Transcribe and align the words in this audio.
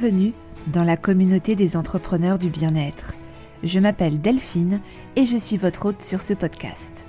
Bienvenue 0.00 0.32
dans 0.68 0.84
la 0.84 0.96
communauté 0.96 1.54
des 1.56 1.76
entrepreneurs 1.76 2.38
du 2.38 2.48
bien-être. 2.48 3.12
Je 3.62 3.78
m'appelle 3.80 4.18
Delphine 4.18 4.80
et 5.14 5.26
je 5.26 5.36
suis 5.36 5.58
votre 5.58 5.84
hôte 5.84 6.00
sur 6.00 6.22
ce 6.22 6.32
podcast. 6.32 7.04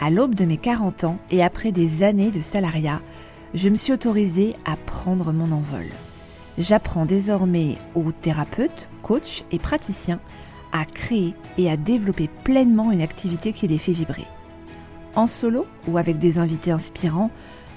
À 0.00 0.10
l'aube 0.10 0.34
de 0.34 0.44
mes 0.44 0.56
40 0.56 1.04
ans 1.04 1.18
et 1.30 1.40
après 1.44 1.70
des 1.70 2.02
années 2.02 2.32
de 2.32 2.40
salariat, 2.40 3.00
je 3.54 3.68
me 3.68 3.76
suis 3.76 3.92
autorisée 3.92 4.56
à 4.64 4.74
prendre 4.74 5.32
mon 5.32 5.52
envol. 5.52 5.86
J'apprends 6.58 7.06
désormais 7.06 7.76
aux 7.94 8.10
thérapeutes, 8.10 8.88
coachs 9.02 9.44
et 9.52 9.60
praticiens 9.60 10.20
à 10.72 10.84
créer 10.84 11.34
et 11.58 11.70
à 11.70 11.76
développer 11.76 12.28
pleinement 12.42 12.90
une 12.90 13.02
activité 13.02 13.52
qui 13.52 13.68
les 13.68 13.78
fait 13.78 13.92
vibrer. 13.92 14.26
En 15.14 15.28
solo 15.28 15.64
ou 15.86 15.96
avec 15.96 16.18
des 16.18 16.38
invités 16.38 16.72
inspirants, 16.72 17.30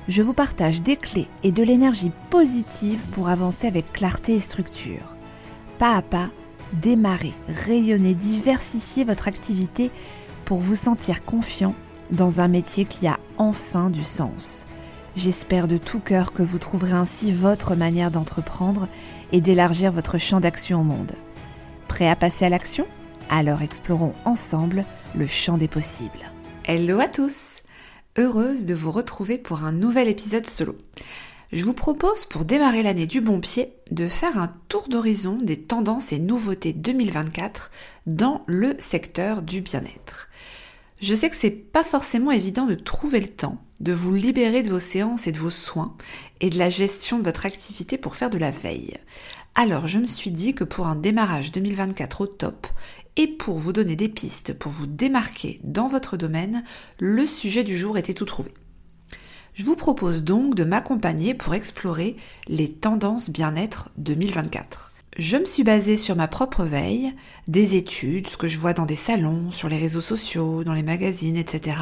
je 0.07 0.21
vous 0.21 0.33
partage 0.33 0.83
des 0.83 0.95
clés 0.95 1.27
et 1.43 1.51
de 1.51 1.63
l'énergie 1.63 2.11
positive 2.29 3.03
pour 3.11 3.29
avancer 3.29 3.67
avec 3.67 3.91
clarté 3.91 4.35
et 4.35 4.39
structure. 4.39 5.15
Pas 5.77 5.95
à 5.95 6.01
pas, 6.01 6.29
démarrez, 6.73 7.33
rayonnez, 7.47 8.15
diversifiez 8.15 9.03
votre 9.03 9.27
activité 9.27 9.91
pour 10.45 10.59
vous 10.59 10.75
sentir 10.75 11.25
confiant 11.25 11.75
dans 12.11 12.39
un 12.39 12.47
métier 12.47 12.85
qui 12.85 13.07
a 13.07 13.19
enfin 13.37 13.89
du 13.89 14.03
sens. 14.03 14.65
J'espère 15.15 15.67
de 15.67 15.77
tout 15.77 15.99
cœur 15.99 16.33
que 16.33 16.43
vous 16.43 16.59
trouverez 16.59 16.91
ainsi 16.91 17.31
votre 17.31 17.75
manière 17.75 18.11
d'entreprendre 18.11 18.87
et 19.31 19.41
d'élargir 19.41 19.91
votre 19.91 20.17
champ 20.17 20.39
d'action 20.39 20.81
au 20.81 20.83
monde. 20.83 21.13
Prêt 21.87 22.09
à 22.09 22.15
passer 22.15 22.45
à 22.45 22.49
l'action? 22.49 22.85
Alors 23.29 23.61
explorons 23.61 24.13
ensemble 24.25 24.85
le 25.15 25.25
champ 25.25 25.57
des 25.57 25.67
possibles. 25.67 26.31
Hello 26.65 26.99
à 26.99 27.07
tous 27.07 27.54
heureuse 28.17 28.65
de 28.65 28.73
vous 28.73 28.91
retrouver 28.91 29.37
pour 29.37 29.63
un 29.63 29.71
nouvel 29.71 30.07
épisode 30.07 30.45
solo. 30.45 30.77
Je 31.51 31.63
vous 31.63 31.73
propose 31.73 32.25
pour 32.25 32.45
démarrer 32.45 32.81
l'année 32.81 33.07
du 33.07 33.21
bon 33.21 33.39
pied 33.39 33.73
de 33.91 34.07
faire 34.07 34.37
un 34.37 34.53
tour 34.69 34.87
d'horizon 34.87 35.37
des 35.41 35.61
tendances 35.61 36.13
et 36.13 36.19
nouveautés 36.19 36.73
2024 36.73 37.71
dans 38.07 38.43
le 38.47 38.75
secteur 38.79 39.41
du 39.41 39.61
bien-être. 39.61 40.29
Je 41.01 41.13
sais 41.13 41.29
que 41.29 41.35
c'est 41.35 41.51
pas 41.51 41.83
forcément 41.83 42.31
évident 42.31 42.65
de 42.65 42.75
trouver 42.75 43.19
le 43.19 43.27
temps 43.27 43.61
de 43.81 43.91
vous 43.91 44.13
libérer 44.13 44.63
de 44.63 44.69
vos 44.69 44.79
séances 44.79 45.27
et 45.27 45.31
de 45.33 45.37
vos 45.37 45.49
soins 45.49 45.95
et 46.39 46.49
de 46.49 46.57
la 46.57 46.69
gestion 46.69 47.19
de 47.19 47.23
votre 47.23 47.45
activité 47.45 47.97
pour 47.97 48.15
faire 48.15 48.29
de 48.29 48.37
la 48.37 48.51
veille. 48.51 48.97
Alors 49.53 49.87
je 49.87 49.99
me 49.99 50.05
suis 50.05 50.31
dit 50.31 50.53
que 50.53 50.63
pour 50.63 50.87
un 50.87 50.95
démarrage 50.95 51.51
2024 51.51 52.21
au 52.21 52.27
top 52.27 52.67
et 53.17 53.27
pour 53.27 53.57
vous 53.57 53.73
donner 53.73 53.95
des 53.95 54.09
pistes 54.09 54.53
pour 54.53 54.71
vous 54.71 54.87
démarquer 54.87 55.59
dans 55.63 55.87
votre 55.87 56.17
domaine, 56.17 56.63
le 56.99 57.25
sujet 57.25 57.63
du 57.63 57.77
jour 57.77 57.97
était 57.97 58.13
tout 58.13 58.25
trouvé. 58.25 58.51
Je 59.53 59.63
vous 59.63 59.75
propose 59.75 60.23
donc 60.23 60.53
de 60.55 60.65
m'accompagner 60.65 61.33
pour 61.33 61.53
explorer 61.53 62.17
les 62.47 62.71
tendances 62.71 63.29
bien-être 63.29 63.89
2024. 63.97 64.91
Je 65.17 65.37
me 65.37 65.45
suis 65.45 65.63
basée 65.63 65.95
sur 65.95 66.17
ma 66.17 66.27
propre 66.27 66.65
veille, 66.65 67.13
des 67.47 67.77
études, 67.77 68.27
ce 68.27 68.35
que 68.35 68.49
je 68.49 68.59
vois 68.59 68.73
dans 68.73 68.85
des 68.85 68.97
salons, 68.97 69.49
sur 69.51 69.69
les 69.69 69.77
réseaux 69.77 70.01
sociaux, 70.01 70.65
dans 70.65 70.73
les 70.73 70.83
magazines, 70.83 71.37
etc. 71.37 71.77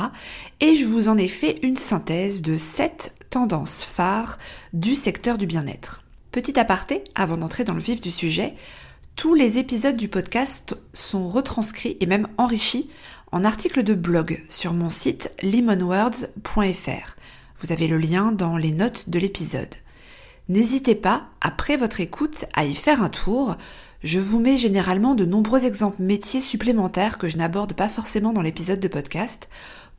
Et 0.59 0.75
je 0.75 0.85
vous 0.85 1.09
en 1.09 1.17
ai 1.17 1.27
fait 1.27 1.57
une 1.63 1.77
synthèse 1.77 2.43
de 2.43 2.57
7 2.57 3.15
tendances 3.31 3.83
phares 3.83 4.37
du 4.73 4.93
secteur 4.93 5.39
du 5.39 5.47
bien-être. 5.47 6.03
Petit 6.31 6.59
aparté, 6.59 7.03
avant 7.15 7.37
d'entrer 7.37 7.63
dans 7.63 7.73
le 7.73 7.81
vif 7.81 8.01
du 8.01 8.11
sujet, 8.11 8.53
tous 9.15 9.35
les 9.35 9.59
épisodes 9.59 9.95
du 9.95 10.07
podcast 10.07 10.75
sont 10.93 11.27
retranscrits 11.27 11.97
et 11.99 12.05
même 12.07 12.27
enrichis 12.37 12.89
en 13.31 13.43
articles 13.43 13.83
de 13.83 13.93
blog 13.93 14.43
sur 14.49 14.73
mon 14.73 14.89
site 14.89 15.31
lemonwords.fr. 15.43 17.15
Vous 17.59 17.71
avez 17.71 17.87
le 17.87 17.97
lien 17.97 18.31
dans 18.31 18.57
les 18.57 18.71
notes 18.71 19.09
de 19.09 19.19
l'épisode. 19.19 19.75
N'hésitez 20.49 20.95
pas, 20.95 21.27
après 21.41 21.77
votre 21.77 22.01
écoute, 22.01 22.45
à 22.53 22.65
y 22.65 22.73
faire 22.75 23.03
un 23.03 23.09
tour. 23.09 23.55
Je 24.03 24.19
vous 24.19 24.39
mets 24.39 24.57
généralement 24.57 25.15
de 25.15 25.25
nombreux 25.25 25.63
exemples 25.63 26.01
métiers 26.01 26.41
supplémentaires 26.41 27.17
que 27.17 27.27
je 27.27 27.37
n'aborde 27.37 27.73
pas 27.73 27.89
forcément 27.89 28.33
dans 28.33 28.41
l'épisode 28.41 28.79
de 28.79 28.87
podcast 28.87 29.47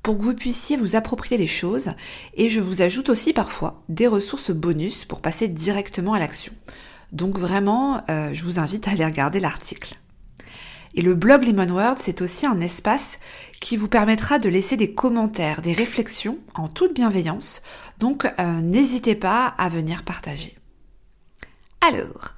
pour 0.03 0.19
que 0.19 0.23
vous 0.23 0.35
puissiez 0.35 0.77
vous 0.77 0.97
approprier 0.97 1.39
les 1.39 1.47
choses 1.47 1.91
et 2.35 2.49
je 2.49 2.61
vous 2.61 2.83
ajoute 2.83 3.09
aussi 3.09 3.33
parfois 3.33 3.83
des 3.89 4.07
ressources 4.07 4.51
bonus 4.51 5.05
pour 5.05 5.23
passer 5.23 5.49
directement 5.49 6.13
à 6.13 6.19
l'action. 6.19 6.53
Donc 7.13 7.39
vraiment, 7.39 8.03
euh, 8.11 8.31
je 8.33 8.45
vous 8.45 8.59
invite 8.59 8.89
à 8.89 8.93
aller 8.93 9.05
regarder 9.05 9.41
l'article. 9.41 9.95
Et 10.97 11.03
le 11.03 11.15
blog 11.15 11.45
Lemon 11.45 11.95
c'est 11.97 12.23
aussi 12.23 12.47
un 12.47 12.61
espace 12.61 13.19
qui 13.61 13.77
vous 13.77 13.89
permettra 13.89 14.39
de 14.39 14.49
laisser 14.49 14.77
des 14.77 14.95
commentaires, 14.95 15.61
des 15.61 15.73
réflexions 15.73 16.39
en 16.55 16.69
toute 16.69 16.95
bienveillance. 16.95 17.63
Donc 17.99 18.27
euh, 18.39 18.61
n'hésitez 18.61 19.17
pas 19.17 19.47
à 19.59 19.69
venir 19.69 20.05
partager. 20.05 20.57
Alors, 21.81 22.35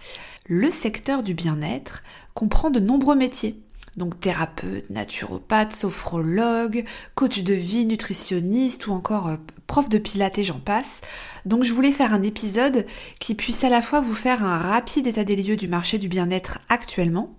le 0.46 0.70
secteur 0.70 1.22
du 1.22 1.34
bien-être 1.34 2.02
comprend 2.34 2.70
de 2.70 2.80
nombreux 2.80 3.16
métiers 3.16 3.60
donc 3.96 4.20
thérapeute, 4.20 4.90
naturopathe, 4.90 5.72
sophrologue, 5.72 6.84
coach 7.14 7.42
de 7.42 7.54
vie, 7.54 7.86
nutritionniste 7.86 8.86
ou 8.86 8.92
encore 8.92 9.28
euh, 9.28 9.36
prof 9.66 9.88
de 9.88 9.98
pilates 9.98 10.38
et 10.38 10.44
j'en 10.44 10.60
passe. 10.60 11.00
Donc 11.44 11.64
je 11.64 11.72
voulais 11.72 11.92
faire 11.92 12.12
un 12.12 12.22
épisode 12.22 12.86
qui 13.20 13.34
puisse 13.34 13.64
à 13.64 13.68
la 13.68 13.82
fois 13.82 14.00
vous 14.00 14.14
faire 14.14 14.44
un 14.44 14.58
rapide 14.58 15.06
état 15.06 15.24
des 15.24 15.36
lieux 15.36 15.56
du 15.56 15.68
marché 15.68 15.98
du 15.98 16.08
bien-être 16.08 16.58
actuellement 16.68 17.34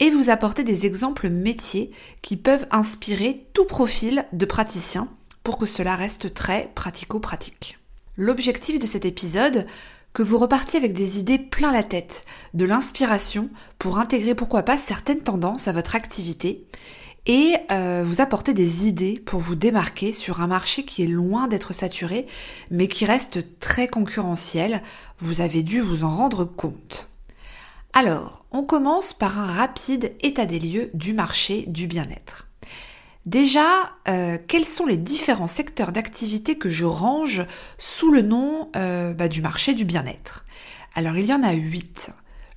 et 0.00 0.10
vous 0.10 0.30
apporter 0.30 0.62
des 0.62 0.86
exemples 0.86 1.28
métiers 1.28 1.90
qui 2.22 2.36
peuvent 2.36 2.66
inspirer 2.70 3.46
tout 3.52 3.64
profil 3.64 4.24
de 4.32 4.46
praticien 4.46 5.08
pour 5.42 5.58
que 5.58 5.66
cela 5.66 5.96
reste 5.96 6.34
très 6.34 6.70
pratico-pratique. 6.74 7.78
L'objectif 8.16 8.78
de 8.78 8.86
cet 8.86 9.04
épisode, 9.04 9.66
que 10.12 10.22
vous 10.22 10.38
repartiez 10.38 10.78
avec 10.78 10.94
des 10.94 11.18
idées 11.18 11.38
plein 11.38 11.72
la 11.72 11.82
tête, 11.82 12.24
de 12.54 12.64
l'inspiration 12.64 13.50
pour 13.78 13.98
intégrer 13.98 14.34
pourquoi 14.34 14.62
pas 14.62 14.78
certaines 14.78 15.20
tendances 15.20 15.68
à 15.68 15.72
votre 15.72 15.94
activité 15.94 16.66
et 17.26 17.56
euh, 17.70 18.02
vous 18.04 18.20
apporter 18.20 18.54
des 18.54 18.88
idées 18.88 19.22
pour 19.24 19.40
vous 19.40 19.54
démarquer 19.54 20.12
sur 20.12 20.40
un 20.40 20.46
marché 20.46 20.84
qui 20.84 21.02
est 21.02 21.08
loin 21.08 21.46
d'être 21.46 21.72
saturé 21.72 22.26
mais 22.70 22.88
qui 22.88 23.04
reste 23.04 23.58
très 23.60 23.86
concurrentiel. 23.86 24.82
Vous 25.18 25.40
avez 25.40 25.62
dû 25.62 25.80
vous 25.80 26.04
en 26.04 26.10
rendre 26.10 26.44
compte. 26.44 27.08
Alors, 27.92 28.46
on 28.50 28.64
commence 28.64 29.12
par 29.12 29.38
un 29.38 29.46
rapide 29.46 30.12
état 30.20 30.46
des 30.46 30.58
lieux 30.58 30.90
du 30.94 31.12
marché 31.12 31.64
du 31.66 31.86
bien-être. 31.86 32.47
Déjà, 33.28 33.92
euh, 34.08 34.38
quels 34.48 34.64
sont 34.64 34.86
les 34.86 34.96
différents 34.96 35.48
secteurs 35.48 35.92
d'activité 35.92 36.56
que 36.56 36.70
je 36.70 36.86
range 36.86 37.44
sous 37.76 38.10
le 38.10 38.22
nom 38.22 38.70
euh, 38.74 39.12
bah, 39.12 39.28
du 39.28 39.42
marché 39.42 39.74
du 39.74 39.84
bien-être? 39.84 40.46
Alors 40.94 41.18
il 41.18 41.26
y 41.26 41.34
en 41.34 41.42
a 41.42 41.52
huit. 41.52 42.08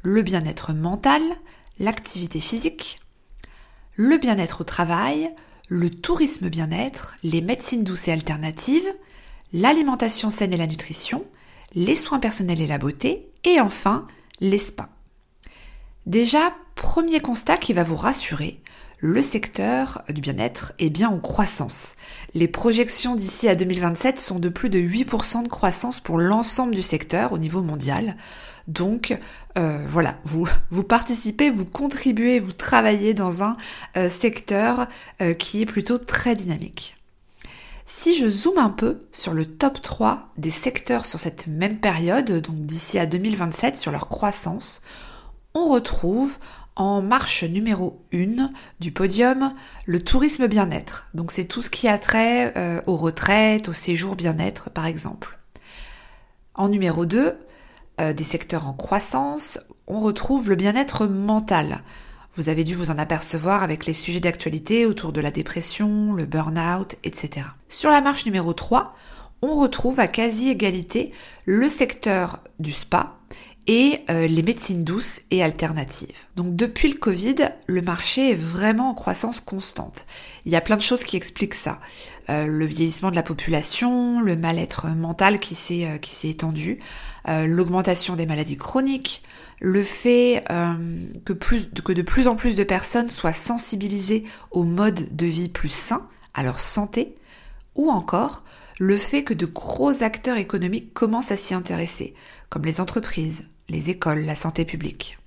Le 0.01 0.21
bien-être 0.21 0.71
mental, 0.71 1.23
l'activité 1.77 2.39
physique, 2.39 2.99
le 3.97 4.17
bien-être 4.17 4.61
au 4.61 4.63
travail, 4.63 5.35
le 5.67 5.89
tourisme 5.89 6.47
bien-être, 6.47 7.17
les 7.21 7.41
médecines 7.41 7.83
douces 7.83 8.07
et 8.07 8.13
alternatives, 8.13 8.89
l'alimentation 9.51 10.29
saine 10.29 10.53
et 10.53 10.57
la 10.57 10.67
nutrition, 10.67 11.25
les 11.75 11.97
soins 11.97 12.19
personnels 12.19 12.61
et 12.61 12.67
la 12.67 12.77
beauté, 12.77 13.29
et 13.43 13.59
enfin 13.59 14.07
les. 14.39 14.61
Déjà, 16.05 16.55
premier 16.75 17.19
constat 17.19 17.57
qui 17.57 17.73
va 17.73 17.83
vous 17.83 17.97
rassurer, 17.97 18.60
le 19.01 19.23
secteur 19.23 20.03
du 20.09 20.21
bien-être 20.21 20.73
est 20.77 20.91
bien 20.91 21.09
en 21.09 21.19
croissance. 21.19 21.95
Les 22.35 22.47
projections 22.47 23.15
d'ici 23.15 23.49
à 23.49 23.55
2027 23.55 24.19
sont 24.19 24.39
de 24.39 24.47
plus 24.47 24.69
de 24.69 24.79
8% 24.79 25.43
de 25.43 25.47
croissance 25.47 25.99
pour 25.99 26.19
l'ensemble 26.19 26.75
du 26.75 26.83
secteur 26.83 27.33
au 27.33 27.39
niveau 27.39 27.63
mondial. 27.63 28.15
Donc 28.67 29.17
euh, 29.57 29.83
voilà, 29.89 30.17
vous, 30.23 30.47
participez, 30.83 31.49
vous 31.49 31.65
contribuez, 31.65 32.39
vous 32.39 32.53
travaillez 32.53 33.15
dans 33.15 33.43
un 33.43 33.57
euh, 33.97 34.07
secteur 34.07 34.87
euh, 35.19 35.33
qui 35.33 35.61
est 35.61 35.65
plutôt 35.65 35.97
très 35.97 36.35
dynamique. 36.35 36.95
Si 37.87 38.13
je 38.13 38.29
zoome 38.29 38.59
un 38.59 38.69
peu 38.69 39.01
sur 39.11 39.33
le 39.33 39.47
top 39.47 39.81
3 39.81 40.29
des 40.37 40.51
secteurs 40.51 41.07
sur 41.07 41.19
cette 41.19 41.47
même 41.47 41.79
période, 41.79 42.31
donc 42.31 42.55
d'ici 42.67 42.99
à 42.99 43.07
2027 43.07 43.75
sur 43.75 43.91
leur 43.91 44.07
croissance, 44.07 44.81
on 45.53 45.67
retrouve 45.69 46.37
en 46.75 47.01
marche 47.01 47.43
numéro 47.43 48.01
1 48.13 48.51
du 48.79 48.91
podium, 48.91 49.53
le 49.85 50.03
tourisme 50.03 50.47
bien-être. 50.47 51.07
Donc 51.13 51.31
c'est 51.31 51.45
tout 51.45 51.61
ce 51.61 51.69
qui 51.69 51.87
a 51.87 51.97
trait 51.97 52.53
euh, 52.57 52.81
aux 52.85 52.95
retraites, 52.95 53.69
au 53.69 53.73
séjour 53.73 54.15
bien-être 54.15 54.69
par 54.69 54.85
exemple. 54.85 55.37
En 56.55 56.69
numéro 56.69 57.05
2, 57.05 57.37
euh, 57.99 58.13
des 58.13 58.23
secteurs 58.23 58.67
en 58.67 58.73
croissance, 58.73 59.59
on 59.87 59.99
retrouve 59.99 60.49
le 60.49 60.55
bien-être 60.55 61.07
mental. 61.07 61.83
Vous 62.35 62.47
avez 62.47 62.63
dû 62.63 62.75
vous 62.75 62.91
en 62.91 62.97
apercevoir 62.97 63.61
avec 63.61 63.85
les 63.85 63.93
sujets 63.93 64.21
d'actualité 64.21 64.85
autour 64.85 65.11
de 65.11 65.19
la 65.19 65.31
dépression, 65.31 66.13
le 66.13 66.25
burn-out, 66.25 66.95
etc. 67.03 67.47
Sur 67.67 67.91
la 67.91 67.99
marche 67.99 68.25
numéro 68.25 68.53
3, 68.53 68.95
on 69.41 69.59
retrouve 69.59 69.99
à 69.99 70.07
quasi 70.07 70.49
égalité 70.49 71.11
le 71.45 71.67
secteur 71.67 72.39
du 72.59 72.71
spa 72.71 73.17
et 73.67 74.03
euh, 74.09 74.27
les 74.27 74.41
médecines 74.41 74.83
douces 74.83 75.21
et 75.29 75.43
alternatives. 75.43 76.25
Donc 76.35 76.55
depuis 76.55 76.91
le 76.91 76.97
Covid, 76.97 77.35
le 77.67 77.81
marché 77.81 78.31
est 78.31 78.35
vraiment 78.35 78.89
en 78.89 78.93
croissance 78.93 79.39
constante. 79.39 80.07
Il 80.45 80.51
y 80.51 80.55
a 80.55 80.61
plein 80.61 80.77
de 80.77 80.81
choses 80.81 81.03
qui 81.03 81.15
expliquent 81.15 81.53
ça. 81.53 81.79
Euh, 82.29 82.47
le 82.47 82.65
vieillissement 82.65 83.11
de 83.11 83.15
la 83.15 83.23
population, 83.23 84.19
le 84.19 84.35
mal-être 84.35 84.87
mental 84.87 85.39
qui 85.39 85.53
s'est 85.53 85.85
euh, 85.85 85.97
qui 85.97 86.11
s'est 86.11 86.29
étendu, 86.29 86.79
l'augmentation 87.27 88.15
des 88.15 88.25
maladies 88.25 88.57
chroniques, 88.57 89.21
le 89.59 89.83
fait 89.83 90.43
que, 91.23 91.33
plus, 91.33 91.69
que 91.69 91.93
de 91.93 92.01
plus 92.01 92.27
en 92.27 92.35
plus 92.35 92.55
de 92.55 92.63
personnes 92.63 93.11
soient 93.11 93.31
sensibilisées 93.31 94.23
au 94.49 94.63
mode 94.63 95.15
de 95.15 95.27
vie 95.27 95.47
plus 95.47 95.69
sain, 95.69 96.07
à 96.33 96.41
leur 96.41 96.59
santé, 96.59 97.15
ou 97.75 97.91
encore 97.91 98.43
le 98.79 98.97
fait 98.97 99.23
que 99.23 99.35
de 99.35 99.45
gros 99.45 100.01
acteurs 100.01 100.37
économiques 100.37 100.95
commencent 100.95 101.31
à 101.31 101.37
s'y 101.37 101.53
intéresser, 101.53 102.15
comme 102.49 102.65
les 102.65 102.81
entreprises, 102.81 103.45
les 103.71 103.89
écoles, 103.89 104.25
la 104.25 104.35
santé 104.35 104.65
publique. 104.65 105.17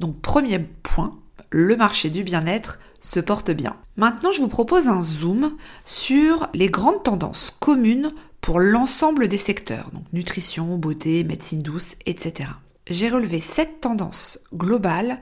Donc 0.00 0.20
premier 0.20 0.58
point, 0.58 1.18
le 1.50 1.76
marché 1.76 2.10
du 2.10 2.22
bien-être 2.22 2.78
se 3.00 3.20
porte 3.20 3.50
bien. 3.50 3.76
Maintenant, 3.96 4.32
je 4.32 4.40
vous 4.40 4.48
propose 4.48 4.88
un 4.88 5.02
zoom 5.02 5.56
sur 5.84 6.48
les 6.54 6.68
grandes 6.68 7.02
tendances 7.02 7.54
communes 7.60 8.12
pour 8.40 8.60
l'ensemble 8.60 9.28
des 9.28 9.38
secteurs, 9.38 9.90
donc 9.92 10.04
nutrition, 10.12 10.78
beauté, 10.78 11.24
médecine 11.24 11.60
douce, 11.60 11.96
etc. 12.06 12.50
J'ai 12.88 13.08
relevé 13.08 13.40
sept 13.40 13.80
tendances 13.80 14.38
globales 14.54 15.20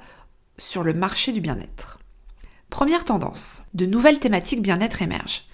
sur 0.58 0.82
le 0.82 0.94
marché 0.94 1.32
du 1.32 1.40
bien-être. 1.40 1.99
Première 2.70 3.04
tendance, 3.04 3.62
de 3.75 3.87
nouvelles 3.87 4.19
thématiques 4.19 4.62
bien-être 4.62 5.02
émergent. 5.02 5.44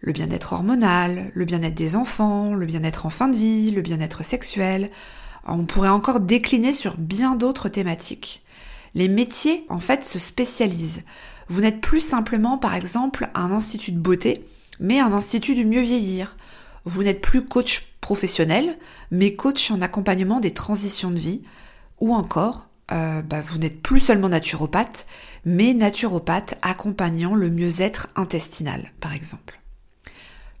Le 0.00 0.12
bien-être 0.12 0.52
hormonal, 0.52 1.30
le 1.34 1.44
bien-être 1.44 1.74
des 1.74 1.96
enfants, 1.96 2.54
le 2.54 2.66
bien-être 2.66 3.06
en 3.06 3.10
fin 3.10 3.28
de 3.28 3.36
vie, 3.36 3.70
le 3.70 3.82
bien-être 3.82 4.24
sexuel, 4.24 4.90
on 5.54 5.64
pourrait 5.64 5.88
encore 5.88 6.20
décliner 6.20 6.72
sur 6.72 6.96
bien 6.96 7.36
d'autres 7.36 7.68
thématiques. 7.68 8.42
Les 8.94 9.08
métiers, 9.08 9.64
en 9.68 9.78
fait, 9.78 10.04
se 10.04 10.18
spécialisent. 10.18 11.02
Vous 11.48 11.60
n'êtes 11.60 11.80
plus 11.80 12.00
simplement, 12.00 12.58
par 12.58 12.74
exemple, 12.74 13.28
un 13.34 13.52
institut 13.52 13.92
de 13.92 13.98
beauté, 13.98 14.44
mais 14.80 15.00
un 15.00 15.12
institut 15.12 15.54
du 15.54 15.64
mieux 15.64 15.82
vieillir. 15.82 16.36
Vous 16.84 17.02
n'êtes 17.02 17.20
plus 17.20 17.44
coach 17.44 17.92
professionnel, 18.00 18.78
mais 19.10 19.34
coach 19.34 19.70
en 19.70 19.80
accompagnement 19.80 20.40
des 20.40 20.52
transitions 20.52 21.10
de 21.10 21.18
vie. 21.18 21.42
Ou 22.00 22.14
encore, 22.14 22.66
euh, 22.92 23.22
bah, 23.22 23.40
vous 23.40 23.58
n'êtes 23.58 23.82
plus 23.82 24.00
seulement 24.00 24.28
naturopathe, 24.28 25.06
mais 25.44 25.74
naturopathe 25.74 26.54
accompagnant 26.62 27.34
le 27.34 27.50
mieux-être 27.50 28.08
intestinal, 28.16 28.92
par 29.00 29.12
exemple. 29.12 29.60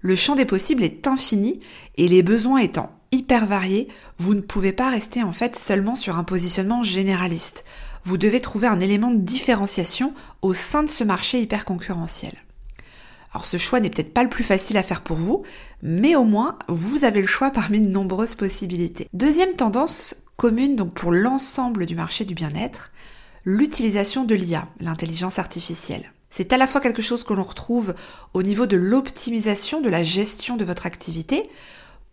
Le 0.00 0.14
champ 0.14 0.36
des 0.36 0.44
possibles 0.44 0.84
est 0.84 1.06
infini 1.06 1.60
et 1.96 2.06
les 2.06 2.22
besoins 2.22 2.58
étant 2.58 2.92
hyper 3.26 3.46
variés, 3.46 3.88
vous 4.18 4.34
ne 4.34 4.40
pouvez 4.40 4.70
pas 4.70 4.88
rester 4.88 5.24
en 5.24 5.32
fait 5.32 5.56
seulement 5.56 5.96
sur 5.96 6.16
un 6.16 6.22
positionnement 6.22 6.84
généraliste. 6.84 7.64
Vous 8.04 8.18
devez 8.18 8.40
trouver 8.40 8.68
un 8.68 8.78
élément 8.78 9.10
de 9.10 9.18
différenciation 9.18 10.14
au 10.42 10.54
sein 10.54 10.84
de 10.84 10.88
ce 10.88 11.02
marché 11.02 11.40
hyper 11.40 11.64
concurrentiel. 11.64 12.34
Alors 13.32 13.44
ce 13.44 13.56
choix 13.56 13.80
n'est 13.80 13.90
peut-être 13.90 14.14
pas 14.14 14.22
le 14.22 14.30
plus 14.30 14.44
facile 14.44 14.76
à 14.76 14.84
faire 14.84 15.00
pour 15.00 15.16
vous, 15.16 15.42
mais 15.82 16.14
au 16.14 16.22
moins 16.22 16.56
vous 16.68 17.04
avez 17.04 17.20
le 17.20 17.26
choix 17.26 17.50
parmi 17.50 17.80
de 17.80 17.88
nombreuses 17.88 18.36
possibilités. 18.36 19.08
Deuxième 19.12 19.54
tendance 19.54 20.14
commune 20.36 20.76
donc 20.76 20.94
pour 20.94 21.10
l'ensemble 21.10 21.84
du 21.84 21.96
marché 21.96 22.24
du 22.24 22.34
bien-être, 22.34 22.92
l'utilisation 23.44 24.22
de 24.22 24.36
l'IA, 24.36 24.68
l'intelligence 24.78 25.40
artificielle. 25.40 26.12
C'est 26.30 26.52
à 26.52 26.58
la 26.58 26.68
fois 26.68 26.80
quelque 26.80 27.02
chose 27.02 27.24
que 27.24 27.34
l'on 27.34 27.42
retrouve 27.42 27.96
au 28.34 28.44
niveau 28.44 28.66
de 28.66 28.76
l'optimisation 28.76 29.80
de 29.80 29.88
la 29.88 30.04
gestion 30.04 30.56
de 30.56 30.64
votre 30.64 30.86
activité, 30.86 31.42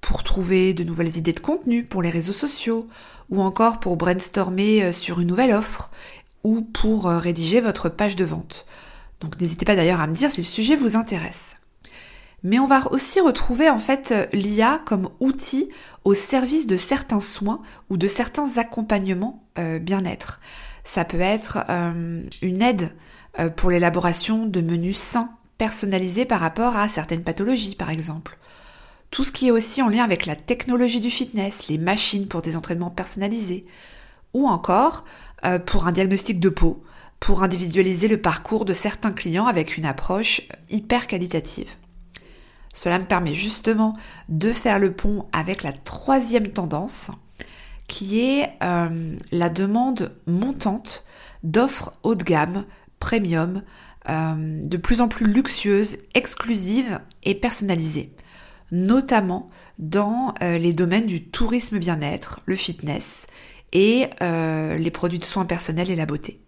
pour 0.04 0.22
trouver 0.24 0.74
de 0.74 0.84
nouvelles 0.84 1.18
idées 1.18 1.32
de 1.32 1.40
contenu 1.40 1.86
pour 1.86 2.02
les 2.02 2.10
réseaux 2.10 2.34
sociaux, 2.34 2.90
ou 3.30 3.42
encore 3.42 3.80
pour 3.80 3.96
brainstormer 3.96 4.84
euh, 4.84 4.92
sur 4.92 5.22
une 5.22 5.30
nouvelle 5.30 5.54
offre, 5.54 5.90
ou 6.44 6.62
pour 6.62 7.08
euh, 7.08 7.20
rédiger 7.20 7.62
votre 7.62 7.88
page 7.88 8.18
de 8.18 8.26
vente. 8.26 8.66
Donc 9.22 9.40
n'hésitez 9.40 9.64
pas 9.64 9.78
d'ailleurs 9.78 10.02
à 10.02 10.08
me 10.08 10.14
dire 10.14 10.30
si 10.30 10.42
le 10.42 10.46
sujet 10.46 10.76
vous 10.76 10.98
intéresse. 10.98 11.56
Mais 12.44 12.60
on 12.60 12.68
va 12.68 12.92
aussi 12.92 13.22
retrouver 13.22 13.70
en 13.70 13.80
fait 13.80 14.12
euh, 14.12 14.26
l'IA 14.34 14.82
comme 14.86 15.08
outil 15.22 15.70
au 16.04 16.14
service 16.14 16.68
de 16.68 16.76
certains 16.76 17.22
soins 17.22 17.62
ou 17.90 17.96
de 17.96 18.08
certains 18.08 18.58
accompagnements 18.58 19.42
bien-être. 19.56 20.42
Ça 20.84 21.06
peut 21.06 21.22
être 21.22 21.60
une 22.42 22.62
aide 22.62 22.92
pour 23.56 23.70
l'élaboration 23.70 24.46
de 24.48 24.60
menus 24.60 24.98
sains 24.98 25.30
personnalisés 25.58 26.26
par 26.26 26.42
rapport 26.42 26.76
à 26.76 26.90
certaines 26.90 27.24
pathologies 27.24 27.76
par 27.76 27.90
exemple 27.90 28.38
tout 29.14 29.24
ce 29.24 29.32
qui 29.32 29.48
est 29.48 29.52
aussi 29.52 29.84
en 29.84 29.90
lien 29.90 30.04
avec 30.04 30.26
la 30.26 30.36
technologie 30.36 31.00
du 31.00 31.12
fitness, 31.12 31.68
les 31.68 31.78
machines 31.78 32.28
pour 32.28 32.42
des 32.42 32.58
entraînements 32.58 32.90
personnalisés, 32.90 33.68
ou 34.34 34.48
encore 34.48 35.06
euh, 35.46 35.60
pour 35.60 35.86
un 35.86 35.92
diagnostic 35.92 36.40
de 36.40 36.50
peau, 36.50 36.84
pour 37.20 37.44
individualiser 37.44 38.08
le 38.08 38.20
parcours 38.20 38.66
de 38.66 38.74
certains 38.74 39.12
clients 39.12 39.46
avec 39.46 39.78
une 39.78 39.86
approche 39.86 40.42
hyper 40.72 41.06
qualitative. 41.06 41.70
Cela 42.74 42.98
me 42.98 43.06
permet 43.06 43.36
justement 43.36 43.94
de 44.30 44.52
faire 44.52 44.80
le 44.80 44.94
pont 44.94 45.28
avec 45.32 45.62
la 45.62 45.74
troisième 45.74 46.48
tendance, 46.48 47.12
qui 47.88 48.20
est 48.20 48.50
euh, 48.64 49.16
la 49.32 49.50
demande 49.50 50.12
montante 50.26 51.04
d'offres 51.44 51.94
haut 52.02 52.16
de 52.16 52.24
gamme, 52.24 52.66
premium, 52.98 53.62
euh, 54.10 54.60
de 54.64 54.78
plus 54.78 55.02
en 55.02 55.08
plus 55.08 55.32
luxueuses, 55.32 56.00
exclusives 56.16 57.00
et 57.22 57.36
personnalisées 57.36 58.12
notamment 58.74 59.50
dans 59.78 60.34
euh, 60.42 60.58
les 60.58 60.74
domaines 60.74 61.06
du 61.06 61.24
tourisme 61.24 61.78
bien-être, 61.78 62.42
le 62.46 62.56
fitness 62.56 63.28
et 63.72 64.10
euh, 64.22 64.78
les 64.78 64.92
produits 64.92 65.20
de 65.20 65.24
soins 65.24 65.46
personnels 65.46 65.92
et 65.92 65.96
la 65.96 66.08
beauté. 66.08 66.42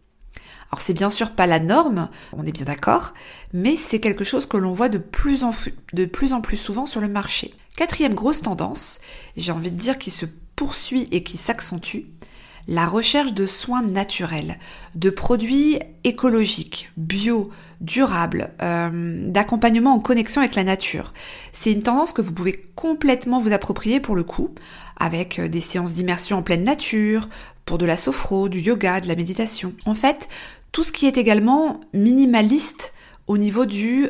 Alors 0.72 0.82
c'est 0.82 0.94
bien 0.94 1.12
sûr 1.12 1.32
pas 1.32 1.46
la 1.46 1.60
norme, 1.60 2.10
on 2.34 2.44
est 2.44 2.52
bien 2.52 2.66
d'accord, 2.66 3.14
mais 3.54 3.76
c'est 3.78 4.00
quelque 4.00 4.24
chose 4.24 4.48
que 4.48 4.58
l'on 4.58 4.74
voit 4.74 4.90
de 4.90 4.98
plus, 4.98 5.44
en, 5.44 5.52
de 5.94 6.06
plus 6.06 6.34
en 6.34 6.42
plus 6.42 6.58
souvent 6.58 6.88
sur 6.88 7.00
le 7.00 7.08
marché. 7.08 7.54
Quatrième 7.78 8.16
grosse 8.16 8.42
tendance, 8.42 9.00
j'ai 9.38 9.52
envie 9.52 9.72
de 9.72 9.78
dire 9.78 10.00
qui 10.00 10.10
se 10.10 10.26
poursuit 10.56 11.08
et 11.12 11.24
qui 11.24 11.38
s'accentue, 11.38 12.06
la 12.68 12.86
recherche 12.86 13.34
de 13.34 13.46
soins 13.46 13.84
naturels, 13.84 14.58
de 14.96 15.10
produits 15.10 15.80
écologiques, 16.04 16.90
bio, 16.98 17.52
durables, 17.82 18.52
euh, 18.62 19.30
d'accompagnement 19.30 19.94
en 19.94 20.00
connexion 20.00 20.42
avec 20.42 20.56
la 20.56 20.64
nature. 20.64 21.14
C'est 21.54 21.72
une 21.72 21.84
tendance 21.84 22.14
que 22.14 22.22
vous 22.22 22.34
pouvez 22.34 22.64
complètement 22.76 23.40
vous 23.40 23.54
approprier 23.54 24.00
pour 24.00 24.16
le 24.16 24.24
coup, 24.24 24.50
avec 24.98 25.40
euh, 25.40 25.48
des 25.48 25.62
séances 25.62 25.94
d'immersion 25.94 26.38
en 26.38 26.42
pleine 26.42 26.64
nature, 26.64 27.30
pour 27.66 27.78
de 27.78 27.86
la 27.86 27.98
sophro, 27.98 28.50
du 28.50 28.60
yoga, 28.60 29.02
de 29.02 29.08
la 29.08 29.16
méditation. 29.16 29.74
En 29.86 29.96
fait, 29.96 30.28
tout 30.72 30.84
ce 30.84 30.92
qui 30.92 31.06
est 31.08 31.18
également 31.18 31.82
minimaliste 31.94 32.94
au 33.28 33.38
niveau 33.38 33.66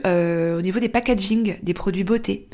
euh, 0.05 0.61
des 0.61 0.89
packaging 0.89 1.55
des 1.61 1.73
produits 1.73 2.03
beauté. 2.03 2.47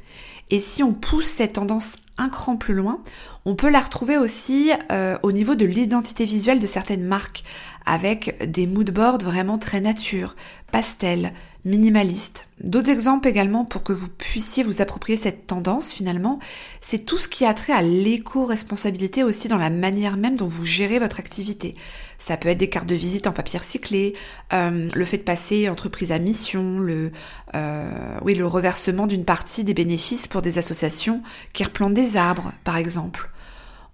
Et 0.51 0.59
si 0.59 0.83
on 0.83 0.93
pousse 0.93 1.27
cette 1.27 1.53
tendance 1.53 1.95
un 2.17 2.29
cran 2.29 2.57
plus 2.57 2.73
loin, 2.73 3.01
on 3.45 3.55
peut 3.55 3.69
la 3.69 3.79
retrouver 3.79 4.17
aussi 4.17 4.71
euh, 4.91 5.17
au 5.23 5.31
niveau 5.31 5.55
de 5.55 5.65
l'identité 5.65 6.25
visuelle 6.25 6.59
de 6.59 6.67
certaines 6.67 7.05
marques, 7.05 7.43
avec 7.85 8.37
des 8.51 8.67
moodboards 8.67 9.17
vraiment 9.17 9.57
très 9.57 9.81
nature, 9.81 10.35
pastel, 10.71 11.33
minimaliste. 11.65 12.47
D'autres 12.63 12.89
exemples 12.89 13.27
également 13.27 13.65
pour 13.65 13.83
que 13.83 13.93
vous 13.93 14.07
puissiez 14.07 14.63
vous 14.63 14.81
approprier 14.81 15.17
cette 15.17 15.47
tendance 15.47 15.91
finalement, 15.93 16.39
c'est 16.81 17.05
tout 17.05 17.17
ce 17.17 17.27
qui 17.27 17.45
a 17.45 17.53
trait 17.53 17.73
à 17.73 17.81
l'éco-responsabilité 17.81 19.23
aussi 19.23 19.47
dans 19.47 19.57
la 19.57 19.69
manière 19.69 20.17
même 20.17 20.35
dont 20.35 20.47
vous 20.47 20.65
gérez 20.65 20.99
votre 20.99 21.19
activité. 21.19 21.75
Ça 22.21 22.37
peut 22.37 22.49
être 22.49 22.59
des 22.59 22.69
cartes 22.69 22.87
de 22.87 22.93
visite 22.93 23.25
en 23.25 23.31
papier 23.31 23.57
recyclé, 23.57 24.13
euh, 24.53 24.87
le 24.93 25.05
fait 25.05 25.17
de 25.17 25.23
passer 25.23 25.67
entreprise 25.69 26.11
à 26.11 26.19
mission, 26.19 26.77
le, 26.77 27.11
euh, 27.55 28.19
oui, 28.21 28.35
le 28.35 28.45
reversement 28.45 29.07
d'une 29.07 29.25
partie 29.25 29.63
des 29.63 29.73
bénéfices 29.73 30.27
pour 30.27 30.43
des 30.43 30.59
associations 30.59 31.23
qui 31.51 31.63
replantent 31.63 31.95
des 31.95 32.17
arbres, 32.17 32.53
par 32.63 32.77
exemple 32.77 33.31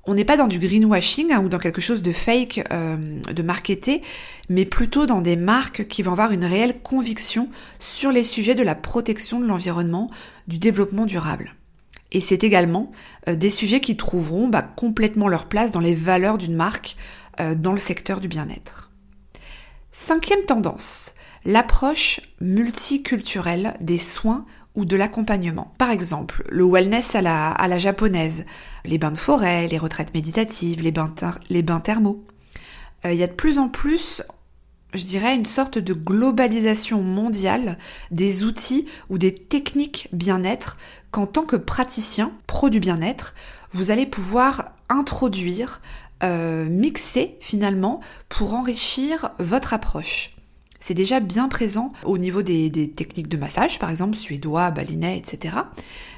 on 0.09 0.13
n'est 0.13 0.23
pas 0.23 0.37
dans 0.37 0.47
du 0.47 0.57
greenwashing 0.57 1.33
hein, 1.33 1.41
ou 1.43 1.49
dans 1.49 1.57
quelque 1.57 1.81
chose 1.81 2.01
de 2.01 2.13
fake, 2.13 2.65
euh, 2.71 3.19
de 3.21 3.43
marketé, 3.43 4.01
mais 4.47 4.63
plutôt 4.63 5.05
dans 5.05 5.19
des 5.19 5.35
marques 5.35 5.85
qui 5.87 6.01
vont 6.01 6.13
avoir 6.13 6.31
une 6.31 6.45
réelle 6.45 6.79
conviction 6.81 7.49
sur 7.79 8.13
les 8.13 8.23
sujets 8.23 8.55
de 8.55 8.63
la 8.63 8.73
protection 8.73 9.41
de 9.41 9.45
l'environnement, 9.45 10.09
du 10.47 10.59
développement 10.59 11.05
durable. 11.05 11.55
Et 12.13 12.21
c'est 12.21 12.45
également 12.45 12.93
des 13.27 13.49
sujets 13.49 13.81
qui 13.81 13.97
trouveront 13.97 14.47
bah, 14.47 14.61
complètement 14.61 15.27
leur 15.27 15.45
place 15.45 15.71
dans 15.71 15.81
les 15.81 15.93
valeurs 15.93 16.37
d'une 16.37 16.55
marque 16.55 16.95
dans 17.39 17.71
le 17.71 17.79
secteur 17.79 18.19
du 18.19 18.27
bien-être. 18.27 18.91
Cinquième 19.91 20.45
tendance, 20.45 21.13
l'approche 21.43 22.19
multiculturelle 22.39 23.75
des 23.79 23.97
soins 23.97 24.45
ou 24.75 24.85
de 24.85 24.95
l'accompagnement. 24.95 25.73
Par 25.79 25.89
exemple, 25.89 26.43
le 26.49 26.63
wellness 26.63 27.15
à 27.15 27.21
la, 27.21 27.77
japonaise, 27.79 28.45
les 28.85 28.99
bains 28.99 29.11
de 29.11 29.17
forêt, 29.17 29.67
les 29.67 29.79
retraites 29.79 30.13
méditatives, 30.13 30.83
les 30.83 30.91
bains, 30.91 31.13
les 31.49 31.63
bains 31.63 31.79
thermaux. 31.79 32.23
Euh, 33.05 33.11
il 33.11 33.17
y 33.17 33.23
a 33.23 33.27
de 33.27 33.33
plus 33.33 33.57
en 33.57 33.69
plus, 33.69 34.21
je 34.93 35.03
dirais, 35.03 35.35
une 35.35 35.45
sorte 35.45 35.79
de 35.79 35.93
globalisation 35.93 37.01
mondiale 37.01 37.79
des 38.11 38.43
outils 38.43 38.85
ou 39.09 39.17
des 39.17 39.33
techniques 39.33 40.09
bien-être 40.13 40.77
qu'en 41.09 41.25
tant 41.25 41.43
que 41.43 41.55
praticien, 41.55 42.31
pro 42.45 42.69
du 42.69 42.79
bien-être, 42.79 43.33
vous 43.71 43.89
allez 43.89 44.05
pouvoir 44.05 44.73
introduire 44.89 45.81
euh, 46.23 46.65
mixés 46.65 47.37
finalement 47.39 48.01
pour 48.29 48.53
enrichir 48.53 49.31
votre 49.39 49.73
approche. 49.73 50.31
C'est 50.79 50.93
déjà 50.93 51.19
bien 51.19 51.49
présent 51.49 51.91
au 52.05 52.17
niveau 52.17 52.43
des, 52.43 52.71
techniques 52.95 53.27
de 53.27 53.37
massage, 53.37 53.79
par 53.79 53.89
exemple 53.89 54.15
suédois, 54.15 54.71
balinais, 54.71 55.17
etc. 55.17 55.55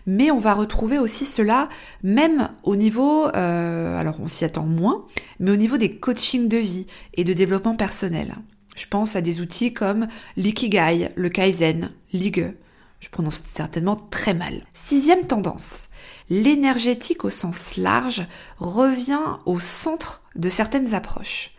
Mais 0.05 0.31
on 0.31 0.37
va 0.37 0.53
retrouver 0.53 0.99
aussi 0.99 1.25
cela 1.25 1.69
même 2.03 2.49
au 2.63 2.75
niveau, 2.75 3.27
euh, 3.35 3.99
alors 3.99 4.19
on 4.19 4.27
s'y 4.27 4.45
attend 4.45 4.65
moins, 4.65 5.05
mais 5.39 5.51
au 5.51 5.55
niveau 5.55 5.77
des 5.77 5.95
coachings 5.95 6.47
de 6.47 6.57
vie 6.57 6.87
et 7.13 7.23
de 7.23 7.33
développement 7.33 7.75
personnel. 7.75 8.35
Je 8.75 8.85
pense 8.85 9.15
à 9.15 9.21
des 9.21 9.41
outils 9.41 9.73
comme 9.73 10.07
l'ikigai, 10.37 11.09
le 11.15 11.29
kaizen, 11.29 11.91
l'ige. 12.13 12.53
Je 12.99 13.09
prononce 13.09 13.41
certainement 13.45 13.95
très 13.95 14.33
mal. 14.33 14.61
Sixième 14.73 15.25
tendance. 15.25 15.88
L'énergétique 16.29 17.25
au 17.25 17.29
sens 17.29 17.77
large 17.77 18.25
revient 18.57 19.19
au 19.45 19.59
centre 19.59 20.21
de 20.35 20.49
certaines 20.49 20.93
approches. 20.93 21.51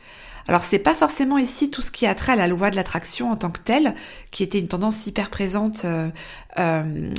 Alors 0.50 0.65
c'est 0.65 0.79
pas 0.79 0.95
forcément 0.95 1.39
ici 1.39 1.71
tout 1.71 1.83
ce 1.83 1.93
qui 1.93 2.07
a 2.07 2.15
trait 2.15 2.33
à 2.33 2.37
la 2.37 2.49
loi 2.49 2.71
de 2.71 2.77
l'attraction 2.77 3.31
en 3.31 3.37
tant 3.37 3.50
que 3.50 3.61
telle, 3.61 3.95
qui 4.31 4.43
était 4.43 4.59
une 4.59 4.69
tendance 4.69 5.07
hyper 5.07 5.31
présente 5.31 5.85
euh, 5.85 6.09
euh, 6.59 7.12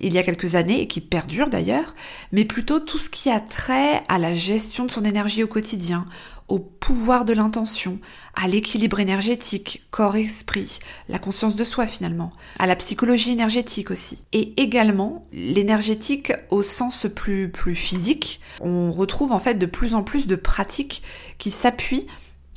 il 0.00 0.12
y 0.12 0.18
a 0.18 0.22
quelques 0.22 0.54
années 0.54 0.82
et 0.82 0.86
qui 0.86 1.00
perdure 1.00 1.48
d'ailleurs, 1.48 1.94
mais 2.32 2.44
plutôt 2.44 2.80
tout 2.80 2.98
ce 2.98 3.08
qui 3.08 3.30
a 3.30 3.40
trait 3.40 4.02
à 4.08 4.18
la 4.18 4.34
gestion 4.34 4.84
de 4.84 4.90
son 4.90 5.04
énergie 5.04 5.42
au 5.42 5.46
quotidien, 5.46 6.06
au 6.48 6.58
pouvoir 6.58 7.24
de 7.24 7.32
l'intention, 7.32 7.98
à 8.34 8.48
l'équilibre 8.48 9.00
énergétique, 9.00 9.86
corps-esprit, 9.90 10.78
la 11.08 11.18
conscience 11.18 11.56
de 11.56 11.64
soi 11.64 11.86
finalement, 11.86 12.32
à 12.58 12.66
la 12.66 12.76
psychologie 12.76 13.32
énergétique 13.32 13.90
aussi. 13.90 14.22
Et 14.32 14.60
également 14.60 15.22
l'énergétique 15.32 16.32
au 16.50 16.62
sens 16.62 17.06
plus, 17.14 17.50
plus 17.50 17.74
physique. 17.74 18.40
On 18.60 18.92
retrouve 18.92 19.32
en 19.32 19.40
fait 19.40 19.54
de 19.54 19.66
plus 19.66 19.94
en 19.94 20.02
plus 20.02 20.26
de 20.26 20.36
pratiques 20.36 21.02
qui 21.38 21.50
s'appuient 21.50 22.06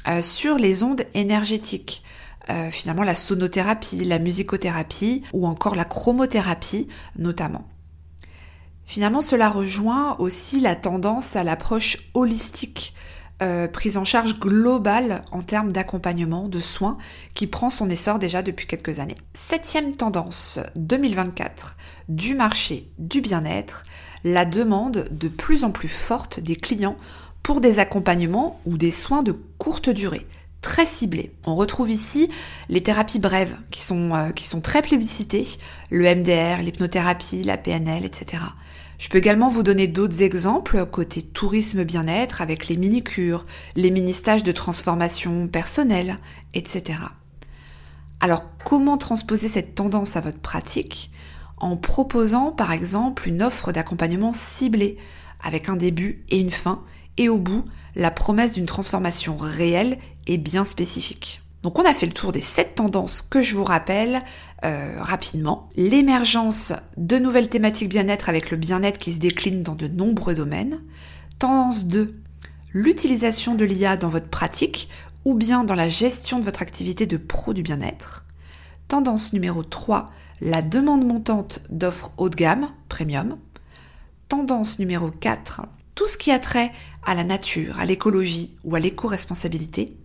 euh, 0.07 0.21
sur 0.21 0.57
les 0.57 0.83
ondes 0.83 1.03
énergétiques. 1.13 2.03
Euh, 2.49 2.71
finalement 2.71 3.03
la 3.03 3.15
sonothérapie, 3.15 4.05
la 4.05 4.19
musicothérapie 4.19 5.23
ou 5.33 5.47
encore 5.47 5.75
la 5.75 5.85
chromothérapie 5.85 6.87
notamment. 7.17 7.67
Finalement, 8.87 9.19
cela 9.19 9.49
rejoint 9.49 10.15
aussi 10.17 10.61
la 10.61 10.73
tendance 10.73 11.35
à 11.35 11.43
l'approche 11.43 11.97
holistique, 12.13 12.93
euh, 13.43 13.67
prise 13.67 13.97
en 13.97 14.03
charge 14.03 14.39
globale 14.39 15.23
en 15.31 15.41
termes 15.41 15.71
d'accompagnement, 15.71 16.47
de 16.47 16.59
soins, 16.59 16.97
qui 17.35 17.45
prend 17.45 17.69
son 17.69 17.89
essor 17.89 18.17
déjà 18.17 18.41
depuis 18.41 18.65
quelques 18.65 18.99
années. 18.99 19.15
Septième 19.35 19.95
tendance 19.95 20.59
2024 20.75 21.75
du 22.09 22.33
marché 22.33 22.89
du 22.97 23.21
bien-être, 23.21 23.83
la 24.23 24.45
demande 24.45 25.07
de 25.11 25.27
plus 25.27 25.63
en 25.63 25.71
plus 25.71 25.87
forte 25.87 26.39
des 26.39 26.55
clients 26.55 26.97
pour 27.43 27.61
des 27.61 27.79
accompagnements 27.79 28.59
ou 28.65 28.77
des 28.77 28.91
soins 28.91 29.23
de 29.23 29.33
courte 29.57 29.89
durée, 29.89 30.25
très 30.61 30.85
ciblés. 30.85 31.31
On 31.45 31.55
retrouve 31.55 31.89
ici 31.89 32.29
les 32.69 32.81
thérapies 32.81 33.19
brèves 33.19 33.55
qui 33.71 33.81
sont, 33.81 34.15
euh, 34.15 34.31
qui 34.31 34.45
sont 34.45 34.61
très 34.61 34.81
plébiscitées, 34.81 35.47
le 35.91 36.03
MDR, 36.13 36.61
l'hypnothérapie, 36.61 37.43
la 37.43 37.57
PNL, 37.57 38.03
etc. 38.03 38.43
Je 38.97 39.09
peux 39.09 39.19
également 39.19 39.49
vous 39.49 39.63
donner 39.63 39.87
d'autres 39.87 40.23
exemples 40.23 40.85
côté 40.87 41.21
tourisme 41.21 41.83
bien-être 41.83 42.41
avec 42.41 42.67
les 42.67 42.77
mini-cures, 42.77 43.45
les 43.75 43.91
mini-stages 43.91 44.43
de 44.43 44.51
transformation 44.51 45.47
personnelle, 45.47 46.17
etc. 46.55 46.99
Alors 48.19 48.43
comment 48.65 48.97
transposer 48.97 49.47
cette 49.47 49.75
tendance 49.75 50.15
à 50.15 50.21
votre 50.21 50.39
pratique 50.39 51.11
En 51.57 51.77
proposant 51.77 52.51
par 52.51 52.71
exemple 52.71 53.27
une 53.27 53.43
offre 53.43 53.71
d'accompagnement 53.71 54.33
ciblée 54.33 54.97
avec 55.43 55.69
un 55.69 55.75
début 55.75 56.25
et 56.29 56.39
une 56.39 56.51
fin 56.51 56.83
et 57.17 57.29
au 57.29 57.37
bout, 57.37 57.65
la 57.95 58.11
promesse 58.11 58.53
d'une 58.53 58.65
transformation 58.65 59.37
réelle 59.37 59.99
et 60.25 60.37
bien 60.37 60.63
spécifique? 60.63 61.41
Donc 61.63 61.79
on 61.79 61.85
a 61.85 61.93
fait 61.93 62.05
le 62.05 62.13
tour 62.13 62.31
des 62.31 62.41
sept 62.41 62.75
tendances 62.75 63.21
que 63.21 63.41
je 63.41 63.55
vous 63.55 63.63
rappelle 63.63 64.21
euh, 64.63 64.95
rapidement. 64.99 65.69
L'émergence 65.75 66.73
de 66.97 67.17
nouvelles 67.17 67.49
thématiques 67.49 67.89
bien-être 67.89 68.29
avec 68.29 68.51
le 68.51 68.57
bien-être 68.57 68.97
qui 68.97 69.11
se 69.11 69.19
décline 69.19 69.63
dans 69.63 69.75
de 69.75 69.87
nombreux 69.87 70.35
domaines. 70.35 70.79
Tendance 71.39 71.85
2, 71.85 72.15
l'utilisation 72.73 73.55
de 73.55 73.65
l'IA 73.65 73.97
dans 73.97 74.09
votre 74.09 74.29
pratique 74.29 74.89
ou 75.25 75.33
bien 75.33 75.63
dans 75.63 75.75
la 75.75 75.89
gestion 75.89 76.39
de 76.39 76.45
votre 76.45 76.61
activité 76.61 77.05
de 77.05 77.17
pro 77.17 77.53
du 77.53 77.61
bien-être. 77.61 78.23
Tendance 78.87 79.33
numéro 79.33 79.63
3, 79.63 80.09
la 80.39 80.61
demande 80.61 81.05
montante 81.05 81.59
d'offres 81.69 82.13
haut 82.17 82.29
de 82.29 82.35
gamme, 82.35 82.69
premium. 82.87 83.37
Tendance 84.29 84.79
numéro 84.79 85.11
4, 85.11 85.61
tout 85.95 86.07
ce 86.07 86.17
qui 86.17 86.31
a 86.31 86.39
trait 86.39 86.71
à 87.05 87.15
la 87.15 87.23
nature, 87.23 87.79
à 87.79 87.85
l'écologie 87.85 88.55
ou 88.63 88.75
à 88.75 88.79
l'éco-responsabilité. 88.79 89.97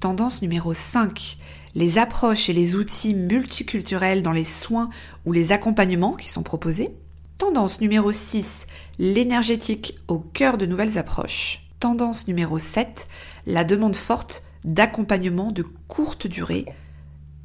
Tendance 0.00 0.42
numéro 0.42 0.74
5, 0.74 1.38
les 1.74 1.98
approches 1.98 2.48
et 2.48 2.52
les 2.52 2.74
outils 2.74 3.14
multiculturels 3.14 4.22
dans 4.22 4.32
les 4.32 4.44
soins 4.44 4.90
ou 5.24 5.32
les 5.32 5.52
accompagnements 5.52 6.14
qui 6.14 6.28
sont 6.28 6.42
proposés. 6.42 6.94
Tendance 7.38 7.80
numéro 7.80 8.12
6, 8.12 8.66
l'énergétique 8.98 9.96
au 10.08 10.18
cœur 10.18 10.58
de 10.58 10.66
nouvelles 10.66 10.98
approches. 10.98 11.62
Tendance 11.80 12.28
numéro 12.28 12.58
7, 12.58 13.08
la 13.46 13.64
demande 13.64 13.96
forte 13.96 14.42
d'accompagnement 14.64 15.50
de 15.52 15.64
courte 15.88 16.26
durée 16.26 16.66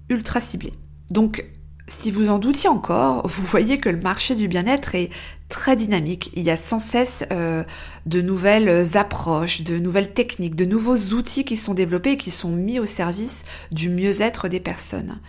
ultra 0.10 0.42
ciblé. 0.42 0.74
Donc 1.10 1.46
si 1.90 2.12
vous 2.12 2.30
en 2.30 2.38
doutiez 2.38 2.70
encore, 2.70 3.28
vous 3.28 3.44
voyez 3.44 3.80
que 3.80 3.90
le 3.90 4.00
marché 4.00 4.36
du 4.36 4.48
bien-être 4.48 4.94
est 4.96 5.10
très 5.50 5.76
dynamique. 5.76 6.32
Il 6.36 6.44
y 6.44 6.52
a 6.52 6.56
sans 6.56 6.78
cesse 6.78 7.26
euh, 7.32 7.64
de 8.06 8.22
nouvelles 8.22 8.96
approches, 8.96 9.64
de 9.64 9.80
nouvelles 9.80 10.14
techniques, 10.14 10.56
de 10.56 10.66
nouveaux 10.66 10.98
outils 11.16 11.44
qui 11.44 11.58
sont 11.58 11.74
développés 11.74 12.12
et 12.12 12.18
qui 12.18 12.30
sont 12.32 12.52
mis 12.52 12.80
au 12.80 12.86
service 12.86 13.44
du 13.72 13.90
mieux-être 13.90 14.48
des 14.48 14.60
personnes. 14.60 15.20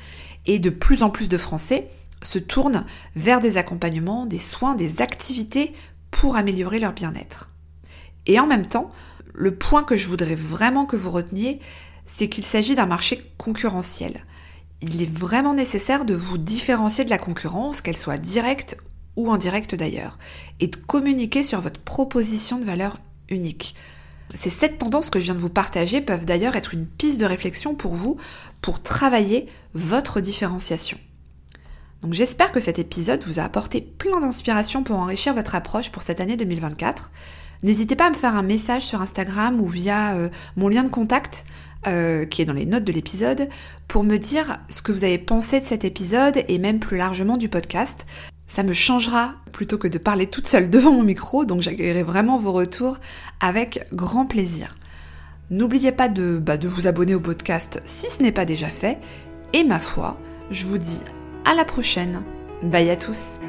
Et 0.46 0.58
de 0.58 0.70
plus 0.70 1.02
en 1.02 1.08
plus 1.10 1.28
de 1.28 1.38
Français 1.38 1.88
se 2.22 2.38
tournent 2.38 2.84
vers 3.16 3.40
des 3.40 3.56
accompagnements, 3.56 4.26
des 4.26 4.38
soins, 4.38 4.74
des 4.74 5.00
activités 5.00 5.72
pour 6.10 6.36
améliorer 6.36 6.78
leur 6.78 6.92
bien-être. 6.92 7.48
Et 8.26 8.38
en 8.38 8.46
même 8.46 8.66
temps, 8.66 8.90
le 9.32 9.54
point 9.54 9.82
que 9.82 9.96
je 9.96 10.08
voudrais 10.08 10.34
vraiment 10.34 10.84
que 10.84 10.96
vous 10.96 11.10
reteniez, 11.10 11.58
c'est 12.04 12.28
qu'il 12.28 12.44
s'agit 12.44 12.74
d'un 12.74 12.86
marché 12.86 13.32
concurrentiel 13.38 14.24
il 14.82 15.02
est 15.02 15.10
vraiment 15.10 15.54
nécessaire 15.54 16.04
de 16.04 16.14
vous 16.14 16.38
différencier 16.38 17.04
de 17.04 17.10
la 17.10 17.18
concurrence, 17.18 17.80
qu'elle 17.80 17.96
soit 17.96 18.18
directe 18.18 18.76
ou 19.16 19.30
indirecte 19.30 19.74
d'ailleurs, 19.74 20.18
et 20.60 20.68
de 20.68 20.76
communiquer 20.76 21.42
sur 21.42 21.60
votre 21.60 21.80
proposition 21.80 22.58
de 22.58 22.64
valeur 22.64 22.98
unique. 23.28 23.74
Ces 24.34 24.50
sept 24.50 24.78
tendances 24.78 25.10
que 25.10 25.18
je 25.18 25.24
viens 25.24 25.34
de 25.34 25.40
vous 25.40 25.48
partager 25.48 26.00
peuvent 26.00 26.24
d'ailleurs 26.24 26.56
être 26.56 26.72
une 26.72 26.86
piste 26.86 27.20
de 27.20 27.26
réflexion 27.26 27.74
pour 27.74 27.94
vous 27.94 28.16
pour 28.62 28.82
travailler 28.82 29.48
votre 29.74 30.20
différenciation. 30.20 30.98
Donc 32.02 32.14
j'espère 32.14 32.52
que 32.52 32.60
cet 32.60 32.78
épisode 32.78 33.24
vous 33.26 33.40
a 33.40 33.42
apporté 33.42 33.80
plein 33.80 34.20
d'inspiration 34.20 34.84
pour 34.84 34.96
enrichir 34.96 35.34
votre 35.34 35.54
approche 35.54 35.90
pour 35.90 36.02
cette 36.02 36.20
année 36.20 36.36
2024. 36.36 37.10
N'hésitez 37.62 37.94
pas 37.94 38.06
à 38.06 38.10
me 38.10 38.14
faire 38.14 38.36
un 38.36 38.42
message 38.42 38.86
sur 38.86 39.02
Instagram 39.02 39.60
ou 39.60 39.66
via 39.66 40.14
euh, 40.14 40.30
mon 40.56 40.68
lien 40.68 40.82
de 40.82 40.88
contact 40.88 41.44
euh, 41.86 42.24
qui 42.26 42.42
est 42.42 42.44
dans 42.44 42.52
les 42.52 42.66
notes 42.66 42.84
de 42.84 42.92
l'épisode, 42.92 43.48
pour 43.88 44.04
me 44.04 44.16
dire 44.16 44.58
ce 44.68 44.82
que 44.82 44.92
vous 44.92 45.04
avez 45.04 45.18
pensé 45.18 45.60
de 45.60 45.64
cet 45.64 45.84
épisode 45.84 46.44
et 46.48 46.58
même 46.58 46.78
plus 46.78 46.96
largement 46.96 47.36
du 47.36 47.48
podcast. 47.48 48.06
Ça 48.46 48.62
me 48.62 48.72
changera 48.72 49.34
plutôt 49.52 49.78
que 49.78 49.88
de 49.88 49.98
parler 49.98 50.26
toute 50.26 50.46
seule 50.46 50.70
devant 50.70 50.92
mon 50.92 51.04
micro, 51.04 51.44
donc 51.44 51.60
j'accueillerai 51.60 52.02
vraiment 52.02 52.36
vos 52.36 52.52
retours 52.52 52.98
avec 53.40 53.86
grand 53.92 54.26
plaisir. 54.26 54.74
N'oubliez 55.50 55.92
pas 55.92 56.08
de, 56.08 56.38
bah, 56.38 56.56
de 56.56 56.68
vous 56.68 56.86
abonner 56.86 57.14
au 57.14 57.20
podcast 57.20 57.80
si 57.84 58.10
ce 58.10 58.22
n'est 58.22 58.32
pas 58.32 58.44
déjà 58.44 58.68
fait, 58.68 58.98
et 59.52 59.64
ma 59.64 59.78
foi, 59.78 60.18
je 60.50 60.66
vous 60.66 60.78
dis 60.78 61.02
à 61.44 61.54
la 61.54 61.64
prochaine. 61.64 62.22
Bye 62.62 62.90
à 62.90 62.96
tous 62.96 63.40